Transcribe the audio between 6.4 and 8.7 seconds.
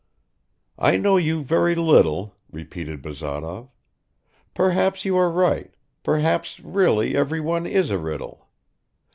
really everyone is a riddle.